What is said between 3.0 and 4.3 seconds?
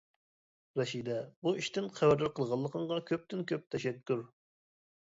كۆپتىن-كۆپ تەشەككۈر.